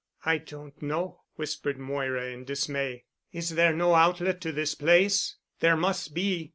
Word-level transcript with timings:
"I 0.25 0.39
don't 0.39 0.81
know," 0.81 1.21
whispered 1.35 1.77
Moira 1.77 2.25
in 2.25 2.43
dismay. 2.43 3.03
"Is 3.31 3.51
there 3.51 3.71
no 3.75 3.93
outlet 3.93 4.41
to 4.41 4.51
this 4.51 4.73
place? 4.73 5.35
There 5.59 5.77
must 5.77 6.15
be. 6.15 6.49